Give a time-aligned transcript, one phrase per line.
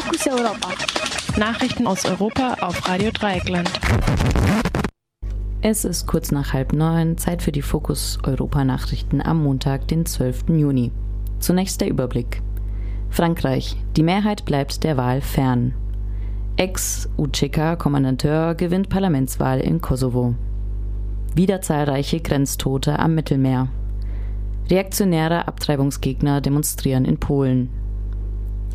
[0.00, 0.68] Fokus Europa.
[1.36, 3.70] Nachrichten aus Europa auf Radio Dreieckland.
[5.60, 10.06] Es ist kurz nach halb neun, Zeit für die Fokus Europa Nachrichten am Montag, den
[10.06, 10.48] 12.
[10.48, 10.90] Juni.
[11.38, 12.40] Zunächst der Überblick.
[13.10, 13.76] Frankreich.
[13.96, 15.74] Die Mehrheit bleibt der Wahl fern.
[16.56, 20.34] Ex-UCK-Kommandanteur gewinnt Parlamentswahl in Kosovo.
[21.34, 23.68] Wieder zahlreiche Grenztote am Mittelmeer.
[24.70, 27.68] Reaktionäre Abtreibungsgegner demonstrieren in Polen.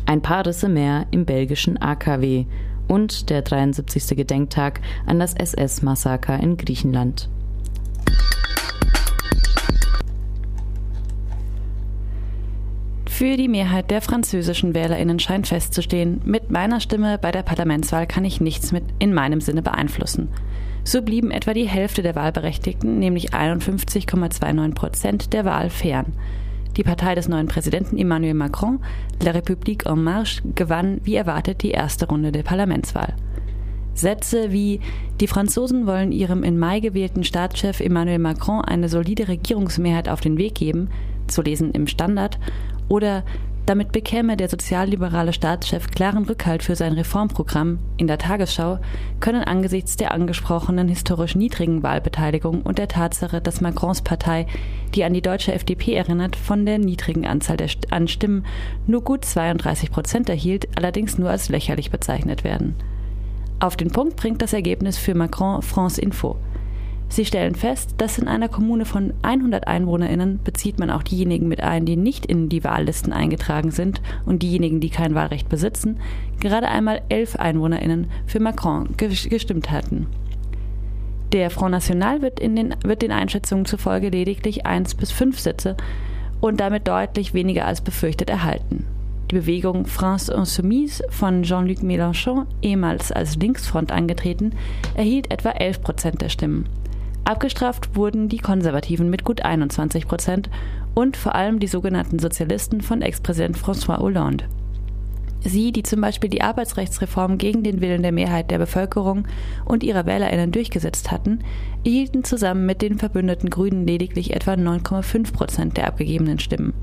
[0.06, 2.46] Ein paar Risse mehr im belgischen AKW
[2.86, 4.16] und der 73.
[4.16, 7.28] Gedenktag an das SS-Massaker in Griechenland.
[13.08, 18.24] Für die Mehrheit der französischen WählerInnen scheint festzustehen, mit meiner Stimme bei der Parlamentswahl kann
[18.24, 20.28] ich nichts mit in meinem Sinne beeinflussen.
[20.84, 26.12] So blieben etwa die Hälfte der Wahlberechtigten, nämlich 51,29 Prozent, der Wahl fern.
[26.76, 28.80] Die Partei des neuen Präsidenten Emmanuel Macron,
[29.22, 33.14] La République en Marche, gewann wie erwartet die erste Runde der Parlamentswahl.
[33.94, 34.80] Sätze wie
[35.18, 40.36] Die Franzosen wollen ihrem im Mai gewählten Staatschef Emmanuel Macron eine solide Regierungsmehrheit auf den
[40.36, 40.90] Weg geben,
[41.28, 42.38] zu lesen im Standard,
[42.88, 43.24] oder
[43.66, 48.78] damit bekäme der sozialliberale Staatschef klaren Rückhalt für sein Reformprogramm in der Tagesschau,
[49.18, 54.46] können angesichts der angesprochenen historisch niedrigen Wahlbeteiligung und der Tatsache, dass Macrons Partei,
[54.94, 58.46] die an die deutsche FDP erinnert, von der niedrigen Anzahl der an Stimmen
[58.86, 62.76] nur gut 32 Prozent erhielt, allerdings nur als lächerlich bezeichnet werden.
[63.58, 66.36] Auf den Punkt bringt das Ergebnis für Macron France Info.
[67.08, 71.62] Sie stellen fest, dass in einer Kommune von 100 EinwohnerInnen bezieht man auch diejenigen mit
[71.62, 75.98] ein, die nicht in die Wahllisten eingetragen sind und diejenigen, die kein Wahlrecht besitzen,
[76.40, 80.06] gerade einmal elf EinwohnerInnen für Macron gestimmt hatten.
[81.32, 85.76] Der Front National wird, den, wird den Einschätzungen zufolge lediglich eins bis fünf Sitze
[86.40, 88.84] und damit deutlich weniger als befürchtet erhalten.
[89.30, 94.52] Die Bewegung France Insoumise von Jean-Luc Mélenchon, ehemals als Linksfront angetreten,
[94.94, 96.68] erhielt etwa 11 Prozent der Stimmen.
[97.26, 100.48] Abgestraft wurden die Konservativen mit gut 21 Prozent
[100.94, 104.44] und vor allem die sogenannten Sozialisten von Ex-Präsident François Hollande.
[105.40, 109.26] Sie, die zum Beispiel die Arbeitsrechtsreform gegen den Willen der Mehrheit der Bevölkerung
[109.64, 111.40] und ihrer WählerInnen durchgesetzt hatten,
[111.84, 116.74] erhielten zusammen mit den verbündeten Grünen lediglich etwa 9,5 Prozent der abgegebenen Stimmen.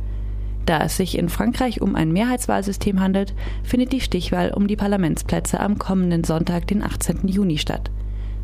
[0.66, 3.34] Da es sich in Frankreich um ein Mehrheitswahlsystem handelt,
[3.64, 7.30] findet die Stichwahl um die Parlamentsplätze am kommenden Sonntag, den 18.
[7.30, 7.90] Juni statt.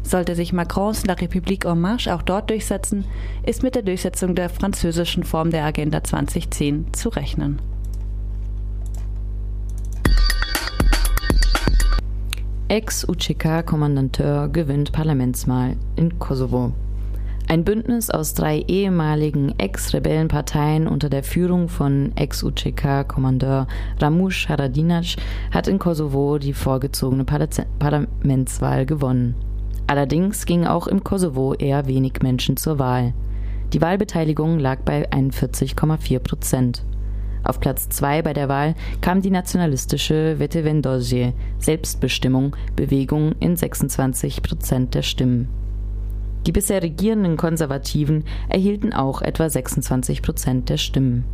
[0.04, 3.06] Sollte sich Macrons La République en Marche auch dort durchsetzen,
[3.46, 7.62] ist mit der Durchsetzung der französischen Form der Agenda 2010 zu rechnen.
[12.70, 16.72] Ex-UCK-Kommandanteur gewinnt Parlamentswahl in Kosovo.
[17.48, 23.66] Ein Bündnis aus drei ehemaligen Ex-Rebellenparteien unter der Führung von Ex-UCK-Kommandeur
[24.00, 25.16] Ramush Haradinac
[25.52, 29.34] hat in Kosovo die vorgezogene Parlamentswahl gewonnen.
[29.90, 33.12] Allerdings gingen auch im Kosovo eher wenig Menschen zur Wahl.
[33.74, 36.86] Die Wahlbeteiligung lag bei 41,4 Prozent.
[37.44, 44.94] Auf Platz zwei bei der Wahl kam die nationalistische Vetevendosje Selbstbestimmung Bewegung in 26 Prozent
[44.94, 45.50] der Stimmen.
[46.46, 51.26] Die bisher regierenden Konservativen erhielten auch etwa 26 Prozent der Stimmen.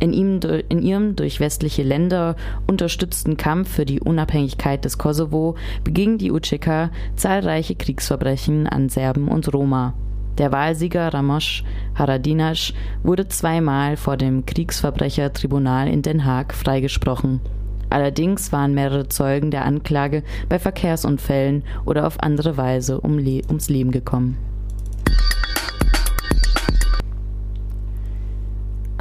[0.00, 6.18] In, ihm, in ihrem durch westliche Länder unterstützten Kampf für die Unabhängigkeit des Kosovo beging
[6.18, 9.94] die UCK zahlreiche Kriegsverbrechen an Serben und Roma.
[10.38, 11.62] Der Wahlsieger Ramos
[11.94, 12.72] Haradinac
[13.04, 17.40] wurde zweimal vor dem Kriegsverbrechertribunal in Den Haag freigesprochen.
[17.88, 23.68] Allerdings waren mehrere Zeugen der Anklage bei Verkehrsunfällen oder auf andere Weise um Le ums
[23.68, 24.36] Leben gekommen.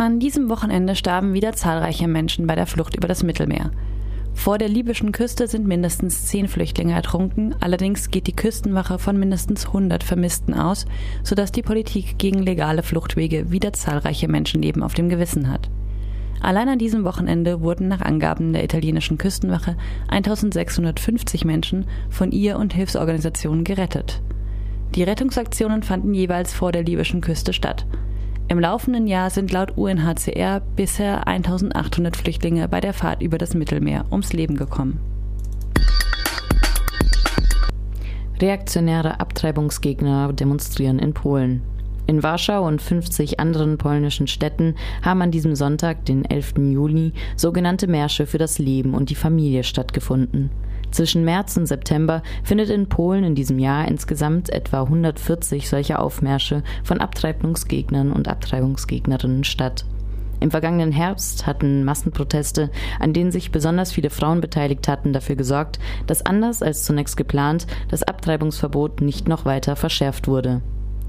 [0.03, 3.71] An diesem Wochenende starben wieder zahlreiche Menschen bei der Flucht über das Mittelmeer.
[4.33, 9.67] Vor der libyschen Küste sind mindestens zehn Flüchtlinge ertrunken, allerdings geht die Küstenwache von mindestens
[9.67, 10.87] 100 Vermissten aus,
[11.23, 15.69] sodass die Politik gegen legale Fluchtwege wieder zahlreiche Menschenleben auf dem Gewissen hat.
[16.41, 19.77] Allein an diesem Wochenende wurden nach Angaben der italienischen Küstenwache
[20.09, 24.21] 1650 Menschen von ihr und Hilfsorganisationen gerettet.
[24.95, 27.85] Die Rettungsaktionen fanden jeweils vor der libyschen Küste statt.
[28.50, 34.06] Im laufenden Jahr sind laut UNHCR bisher 1800 Flüchtlinge bei der Fahrt über das Mittelmeer
[34.12, 35.00] ums Leben gekommen.
[38.40, 41.62] Reaktionäre Abtreibungsgegner demonstrieren in Polen.
[42.06, 46.56] In Warschau und 50 anderen polnischen Städten haben an diesem Sonntag, den 11.
[46.57, 50.50] Juli, sogenannte Märsche für das Leben und die Familie stattgefunden.
[50.94, 56.62] Zwischen März und September findet in Polen in diesem Jahr insgesamt etwa 140 solcher Aufmärsche
[56.84, 59.86] von Abtreibungsgegnern und Abtreibungsgegnerinnen statt.
[60.40, 62.69] Im vergangenen Herbst hatten Massenproteste,
[63.00, 67.66] an denen sich besonders viele Frauen beteiligt hatten, dafür gesorgt, dass anders als zunächst geplant
[67.90, 70.62] das Abtreibungsverbot nicht noch weiter verschärft wurde.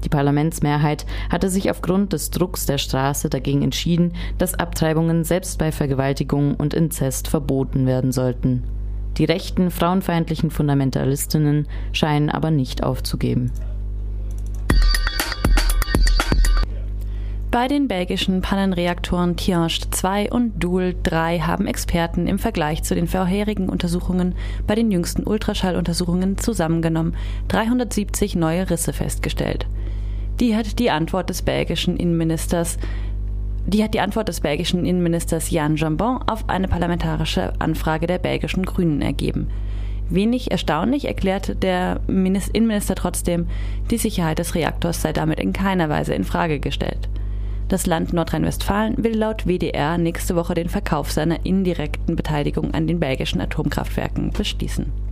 [0.03, 5.71] Die Parlamentsmehrheit hatte sich aufgrund des Drucks der Straße dagegen entschieden, dass Abtreibungen selbst bei
[5.71, 8.63] Vergewaltigung und Inzest verboten werden sollten.
[9.17, 13.51] Die rechten, frauenfeindlichen Fundamentalistinnen scheinen aber nicht aufzugeben.
[17.55, 23.07] Bei den belgischen Pannenreaktoren Tihange 2 und Doel 3 haben Experten im Vergleich zu den
[23.07, 24.35] vorherigen Untersuchungen
[24.67, 27.15] bei den jüngsten Ultraschalluntersuchungen zusammengenommen
[27.47, 29.67] 370 neue Risse festgestellt.
[30.41, 32.77] Die hat die Antwort des belgischen Innenministers
[33.67, 38.65] die hat die Antwort des belgischen Innenministers Jan Jambon auf eine parlamentarische Anfrage der belgischen
[38.65, 39.47] Grünen ergeben.
[40.09, 43.47] Wenig erstaunlich erklärte der Innenminister trotzdem,
[43.89, 47.09] die Sicherheit des Reaktors sei damit in keiner Weise in Frage gestellt.
[47.67, 52.99] Das Land Nordrhein-Westfalen will laut WDR nächste Woche den Verkauf seiner indirekten Beteiligung an den
[52.99, 55.04] belgischen Atomkraftwerken beschließen.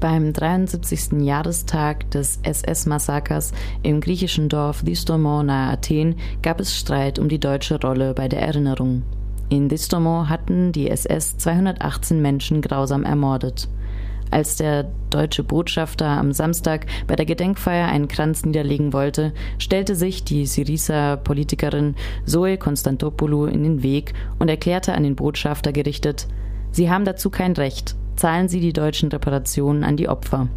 [0.00, 1.20] Beim 73.
[1.24, 3.52] Jahrestag des SS-Massakers
[3.82, 8.40] im griechischen Dorf Distomon nahe Athen gab es Streit um die deutsche Rolle bei der
[8.40, 9.02] Erinnerung.
[9.48, 13.68] In Distomon hatten die SS 218 Menschen grausam ermordet.
[14.30, 20.22] Als der deutsche Botschafter am Samstag bei der Gedenkfeier einen Kranz niederlegen wollte, stellte sich
[20.22, 26.28] die Syriza-Politikerin Zoe Konstantopoulou in den Weg und erklärte an den Botschafter gerichtet,
[26.70, 30.48] Sie haben dazu kein Recht, zahlen sie die deutschen Reparationen an die Opfer.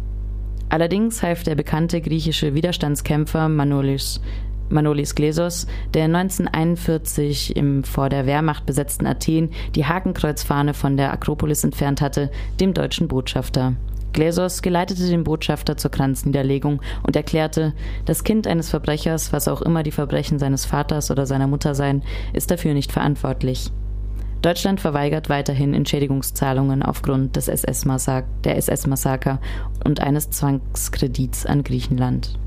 [0.68, 4.20] Allerdings half der bekannte griechische Widerstandskämpfer Manolis,
[4.68, 11.62] Manolis Glesos, der 1941 im vor der Wehrmacht besetzten Athen die Hakenkreuzfahne von der Akropolis
[11.62, 13.74] entfernt hatte, dem deutschen Botschafter.
[14.12, 17.72] Glesos geleitete den Botschafter zur Kranzniederlegung und erklärte,
[18.04, 22.02] das Kind eines Verbrechers, was auch immer die Verbrechen seines Vaters oder seiner Mutter seien,
[22.32, 23.70] ist dafür nicht verantwortlich.
[24.42, 27.84] Deutschland verweigert weiterhin Entschädigungszahlungen aufgrund des SS
[28.44, 29.40] der SS-Massaker
[29.84, 32.38] und eines Zwangskredits an Griechenland.